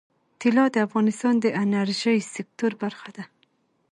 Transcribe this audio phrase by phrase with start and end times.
[0.41, 3.23] طلا د افغانستان د انرژۍ سکتور برخه ده.